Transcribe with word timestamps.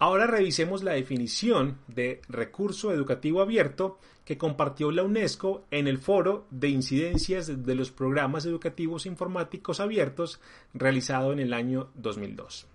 Ahora 0.00 0.28
revisemos 0.28 0.84
la 0.84 0.92
definición 0.92 1.78
de 1.88 2.20
recurso 2.28 2.92
educativo 2.92 3.40
abierto 3.42 3.98
que 4.24 4.38
compartió 4.38 4.92
la 4.92 5.02
UNESCO 5.02 5.64
en 5.72 5.88
el 5.88 5.98
foro 5.98 6.46
de 6.50 6.68
incidencias 6.68 7.64
de 7.64 7.74
los 7.74 7.90
programas 7.90 8.46
educativos 8.46 9.06
informáticos 9.06 9.80
abiertos 9.80 10.40
realizado 10.72 11.32
en 11.32 11.40
el 11.40 11.52
año 11.52 11.88
2002. 11.94 12.68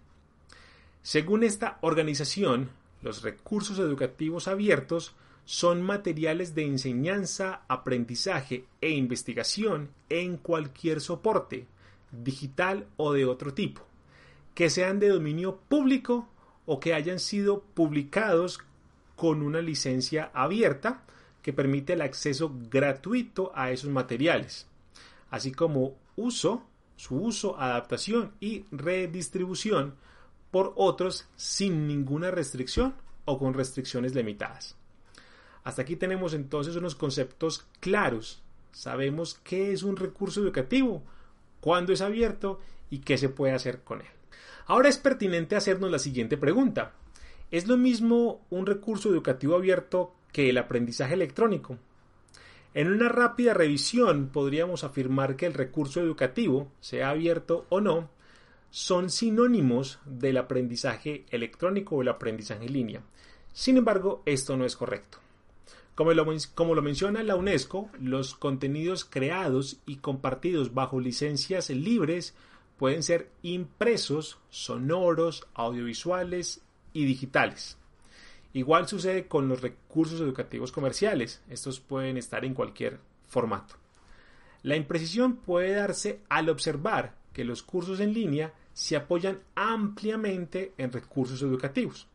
Según 1.01 1.43
esta 1.43 1.77
organización, 1.81 2.71
los 3.01 3.21
recursos 3.21 3.79
educativos 3.79 4.49
abiertos 4.49 5.15
son 5.45 5.81
materiales 5.81 6.55
de 6.55 6.65
enseñanza, 6.65 7.61
aprendizaje 7.69 8.65
e 8.81 8.91
investigación 8.91 9.91
en 10.09 10.35
cualquier 10.37 10.99
soporte, 10.99 11.67
digital 12.11 12.87
o 12.97 13.13
de 13.13 13.25
otro 13.25 13.53
tipo, 13.53 13.81
que 14.55 14.69
sean 14.69 14.99
de 14.99 15.09
dominio 15.09 15.59
público 15.69 16.27
o 16.65 16.79
que 16.79 16.93
hayan 16.93 17.19
sido 17.19 17.61
publicados 17.73 18.59
con 19.15 19.41
una 19.41 19.61
licencia 19.61 20.31
abierta 20.33 21.03
que 21.41 21.53
permite 21.53 21.93
el 21.93 22.01
acceso 22.01 22.51
gratuito 22.69 23.51
a 23.53 23.71
esos 23.71 23.89
materiales, 23.89 24.67
así 25.29 25.51
como 25.51 25.95
uso, 26.15 26.63
su 26.95 27.17
uso, 27.17 27.59
adaptación 27.59 28.31
y 28.39 28.65
redistribución 28.71 29.95
por 30.51 30.73
otros 30.75 31.27
sin 31.35 31.87
ninguna 31.87 32.31
restricción 32.31 32.93
o 33.25 33.37
con 33.37 33.53
restricciones 33.53 34.15
limitadas. 34.15 34.75
Hasta 35.63 35.81
aquí 35.81 35.95
tenemos 35.95 36.33
entonces 36.33 36.75
unos 36.75 36.95
conceptos 36.95 37.65
claros. 37.79 38.41
Sabemos 38.71 39.39
qué 39.43 39.71
es 39.71 39.83
un 39.83 39.95
recurso 39.95 40.41
educativo, 40.41 41.03
cuándo 41.61 41.93
es 41.93 42.01
abierto 42.01 42.59
y 42.89 42.99
qué 42.99 43.17
se 43.17 43.29
puede 43.29 43.53
hacer 43.53 43.81
con 43.83 44.01
él. 44.01 44.07
Ahora 44.65 44.89
es 44.89 44.97
pertinente 44.97 45.55
hacernos 45.55 45.91
la 45.91 45.99
siguiente 45.99 46.37
pregunta. 46.37 46.93
¿Es 47.51 47.67
lo 47.67 47.77
mismo 47.77 48.41
un 48.49 48.65
recurso 48.65 49.09
educativo 49.09 49.55
abierto 49.55 50.13
que 50.31 50.49
el 50.49 50.57
aprendizaje 50.57 51.13
electrónico? 51.13 51.77
En 52.73 52.91
una 52.91 53.09
rápida 53.09 53.53
revisión 53.53 54.29
podríamos 54.29 54.83
afirmar 54.83 55.35
que 55.35 55.45
el 55.45 55.53
recurso 55.53 56.01
educativo, 56.01 56.71
sea 56.79 57.09
abierto 57.09 57.65
o 57.69 57.81
no, 57.81 58.09
son 58.71 59.11
sinónimos 59.11 59.99
del 60.05 60.37
aprendizaje 60.37 61.25
electrónico 61.29 61.95
o 61.95 62.01
el 62.01 62.07
aprendizaje 62.07 62.65
en 62.65 62.73
línea. 62.73 63.01
Sin 63.53 63.77
embargo, 63.77 64.23
esto 64.25 64.57
no 64.57 64.65
es 64.65 64.75
correcto. 64.75 65.19
Como 65.93 66.11
lo, 66.13 66.25
como 66.55 66.73
lo, 66.73 66.81
menciona 66.81 67.21
la 67.21 67.35
UNESCO, 67.35 67.91
los 68.01 68.33
contenidos 68.33 69.05
creados 69.05 69.77
y 69.85 69.97
compartidos 69.97 70.73
bajo 70.73 70.99
licencias 70.99 71.69
libres 71.69 72.33
pueden 72.83 73.01
ser 73.01 73.29
impresos, 73.43 74.39
sonoros, 74.49 75.47
audiovisuales 75.53 76.59
y 76.91 77.05
digitales. 77.05 77.77
Igual 78.51 78.89
sucede 78.89 79.25
con 79.25 79.47
los 79.47 79.61
recursos 79.61 80.19
educativos 80.19 80.73
comerciales. 80.73 81.41
Estos 81.49 81.79
pueden 81.79 82.17
estar 82.17 82.43
en 82.43 82.53
cualquier 82.53 82.99
formato. 83.25 83.75
La 84.63 84.75
imprecisión 84.75 85.37
puede 85.37 85.71
darse 85.71 86.19
al 86.27 86.49
observar 86.49 87.15
que 87.31 87.45
los 87.45 87.63
cursos 87.63 88.01
en 88.01 88.13
línea 88.13 88.53
se 88.73 88.97
apoyan 88.97 89.39
ampliamente 89.55 90.73
en 90.77 90.91
recursos 90.91 91.41
educativos, 91.41 92.09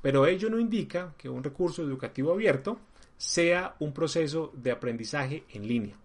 pero 0.00 0.24
ello 0.24 0.48
no 0.48 0.58
indica 0.58 1.12
que 1.18 1.28
un 1.28 1.44
recurso 1.44 1.82
educativo 1.82 2.32
abierto 2.32 2.78
sea 3.18 3.76
un 3.78 3.92
proceso 3.92 4.54
de 4.54 4.70
aprendizaje 4.70 5.44
en 5.50 5.68
línea. 5.68 5.96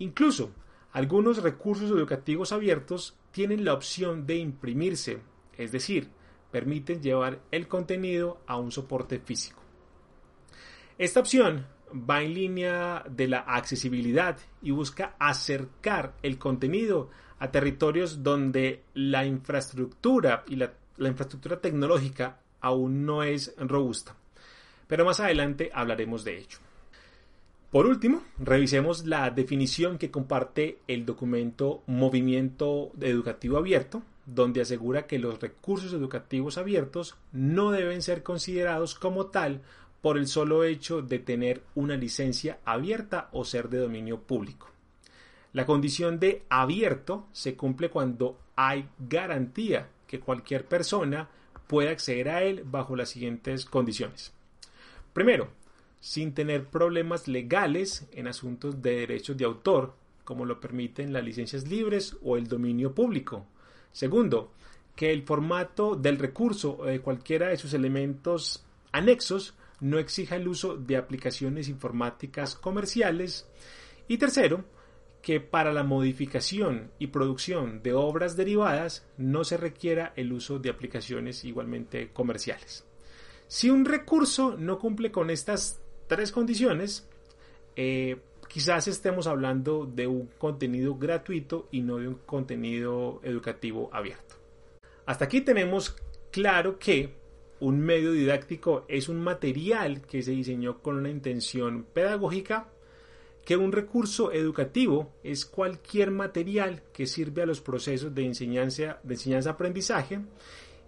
Incluso 0.00 0.50
algunos 0.96 1.42
recursos 1.42 1.90
educativos 1.90 2.52
abiertos 2.52 3.14
tienen 3.36 3.66
la 3.66 3.74
opción 3.74 4.26
de 4.26 4.36
imprimirse, 4.36 5.18
es 5.58 5.70
decir, 5.70 6.08
permiten 6.50 7.02
llevar 7.02 7.42
el 7.50 7.68
contenido 7.68 8.40
a 8.46 8.56
un 8.56 8.72
soporte 8.72 9.18
físico. 9.18 9.60
Esta 10.96 11.20
opción 11.20 11.66
va 11.92 12.22
en 12.22 12.32
línea 12.32 13.04
de 13.10 13.28
la 13.28 13.40
accesibilidad 13.40 14.38
y 14.62 14.70
busca 14.70 15.16
acercar 15.18 16.14
el 16.22 16.38
contenido 16.38 17.10
a 17.38 17.50
territorios 17.50 18.22
donde 18.22 18.84
la 18.94 19.26
infraestructura 19.26 20.42
y 20.48 20.56
la, 20.56 20.72
la, 20.96 21.08
infraestructura 21.08 21.60
tecnológica 21.60 22.40
aún 22.62 23.04
no 23.04 23.22
es 23.22 23.54
robusta. 23.58 24.16
Pero 24.86 25.04
más 25.04 25.20
adelante 25.20 25.70
hablaremos 25.74 26.24
de 26.24 26.38
ello. 26.38 26.56
Por 27.76 27.84
último, 27.84 28.22
revisemos 28.38 29.04
la 29.04 29.28
definición 29.28 29.98
que 29.98 30.10
comparte 30.10 30.78
el 30.88 31.04
documento 31.04 31.82
Movimiento 31.86 32.90
Educativo 32.98 33.58
Abierto, 33.58 34.02
donde 34.24 34.62
asegura 34.62 35.06
que 35.06 35.18
los 35.18 35.38
recursos 35.38 35.92
educativos 35.92 36.56
abiertos 36.56 37.16
no 37.32 37.72
deben 37.72 38.00
ser 38.00 38.22
considerados 38.22 38.94
como 38.94 39.26
tal 39.26 39.60
por 40.00 40.16
el 40.16 40.26
solo 40.26 40.64
hecho 40.64 41.02
de 41.02 41.18
tener 41.18 41.64
una 41.74 41.98
licencia 41.98 42.60
abierta 42.64 43.28
o 43.32 43.44
ser 43.44 43.68
de 43.68 43.80
dominio 43.80 44.22
público. 44.22 44.70
La 45.52 45.66
condición 45.66 46.18
de 46.18 46.44
abierto 46.48 47.26
se 47.32 47.56
cumple 47.56 47.90
cuando 47.90 48.38
hay 48.56 48.88
garantía 48.98 49.90
que 50.06 50.18
cualquier 50.18 50.64
persona 50.64 51.28
pueda 51.66 51.90
acceder 51.90 52.30
a 52.30 52.42
él 52.42 52.62
bajo 52.64 52.96
las 52.96 53.10
siguientes 53.10 53.66
condiciones. 53.66 54.32
Primero, 55.12 55.50
sin 56.00 56.34
tener 56.34 56.66
problemas 56.66 57.28
legales 57.28 58.06
en 58.12 58.28
asuntos 58.28 58.82
de 58.82 58.96
derechos 58.96 59.36
de 59.36 59.44
autor, 59.44 59.94
como 60.24 60.44
lo 60.44 60.60
permiten 60.60 61.12
las 61.12 61.24
licencias 61.24 61.68
libres 61.68 62.16
o 62.22 62.36
el 62.36 62.48
dominio 62.48 62.94
público. 62.94 63.46
Segundo, 63.92 64.52
que 64.94 65.12
el 65.12 65.22
formato 65.22 65.94
del 65.94 66.18
recurso 66.18 66.78
o 66.78 66.84
de 66.86 67.00
cualquiera 67.00 67.48
de 67.48 67.56
sus 67.56 67.74
elementos 67.74 68.64
anexos 68.92 69.54
no 69.80 69.98
exija 69.98 70.36
el 70.36 70.48
uso 70.48 70.76
de 70.76 70.96
aplicaciones 70.96 71.68
informáticas 71.68 72.54
comerciales. 72.54 73.46
Y 74.08 74.18
tercero, 74.18 74.64
que 75.22 75.40
para 75.40 75.72
la 75.72 75.82
modificación 75.82 76.92
y 76.98 77.08
producción 77.08 77.82
de 77.82 77.92
obras 77.92 78.36
derivadas 78.36 79.06
no 79.16 79.44
se 79.44 79.56
requiera 79.56 80.12
el 80.16 80.32
uso 80.32 80.58
de 80.58 80.70
aplicaciones 80.70 81.44
igualmente 81.44 82.12
comerciales. 82.12 82.86
Si 83.48 83.68
un 83.68 83.84
recurso 83.84 84.56
no 84.56 84.78
cumple 84.78 85.10
con 85.10 85.30
estas 85.30 85.82
tres 86.06 86.32
condiciones, 86.32 87.08
eh, 87.74 88.16
quizás 88.48 88.88
estemos 88.88 89.26
hablando 89.26 89.86
de 89.86 90.06
un 90.06 90.28
contenido 90.38 90.96
gratuito 90.96 91.68
y 91.70 91.80
no 91.82 91.98
de 91.98 92.08
un 92.08 92.14
contenido 92.26 93.20
educativo 93.22 93.90
abierto. 93.92 94.36
Hasta 95.04 95.26
aquí 95.26 95.40
tenemos 95.40 95.96
claro 96.30 96.78
que 96.78 97.14
un 97.60 97.80
medio 97.80 98.12
didáctico 98.12 98.84
es 98.88 99.08
un 99.08 99.20
material 99.20 100.02
que 100.02 100.22
se 100.22 100.32
diseñó 100.32 100.82
con 100.82 100.96
una 100.96 101.10
intención 101.10 101.84
pedagógica, 101.92 102.68
que 103.44 103.56
un 103.56 103.72
recurso 103.72 104.32
educativo 104.32 105.12
es 105.22 105.46
cualquier 105.46 106.10
material 106.10 106.82
que 106.92 107.06
sirve 107.06 107.42
a 107.42 107.46
los 107.46 107.60
procesos 107.60 108.14
de 108.14 108.24
enseñanza 108.26 108.98
de 109.04 109.14
enseñanza 109.14 109.56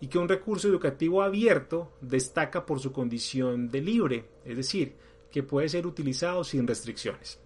y 0.01 0.09
que 0.09 0.19
un 0.19 0.29
recurso 0.29 0.69
educativo 0.69 1.23
abierto 1.23 1.93
destaca 2.01 2.65
por 2.65 2.81
su 2.81 2.93
condición 2.93 3.71
de 3.71 3.81
libre, 3.81 4.25
es 4.45 4.57
decir, 4.57 4.95
que 5.31 5.43
puede 5.43 5.69
ser 5.69 5.87
utilizado 5.87 6.45
sin 6.45 6.67
restricciones. 6.67 7.41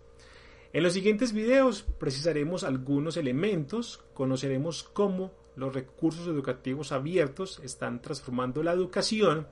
En 0.73 0.83
los 0.83 0.95
siguientes 0.95 1.33
videos 1.33 1.83
precisaremos 1.99 2.65
algunos 2.65 3.17
elementos, 3.17 4.03
conoceremos 4.15 4.83
cómo 4.83 5.33
los 5.55 5.75
recursos 5.75 6.27
educativos 6.27 6.93
abiertos 6.93 7.61
están 7.63 8.01
transformando 8.01 8.63
la 8.63 8.73
educación 8.73 9.47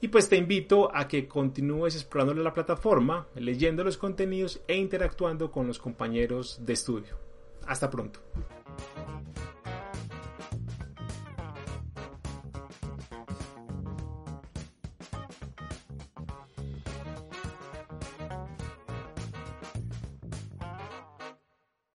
y 0.00 0.08
pues 0.08 0.30
te 0.30 0.36
invito 0.36 0.94
a 0.94 1.06
que 1.08 1.28
continúes 1.28 1.94
explorando 1.94 2.42
la 2.42 2.54
plataforma, 2.54 3.28
leyendo 3.34 3.84
los 3.84 3.98
contenidos 3.98 4.62
e 4.66 4.76
interactuando 4.76 5.50
con 5.50 5.66
los 5.66 5.78
compañeros 5.78 6.60
de 6.64 6.72
estudio. 6.72 7.18
Hasta 7.66 7.90
pronto. 7.90 8.20